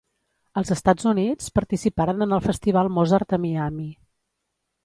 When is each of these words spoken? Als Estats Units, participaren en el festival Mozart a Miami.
Als 0.61 0.71
Estats 0.75 1.07
Units, 1.11 1.51
participaren 1.59 2.27
en 2.27 2.35
el 2.39 2.43
festival 2.49 2.93
Mozart 2.97 3.37
a 3.39 3.43
Miami. 3.45 3.91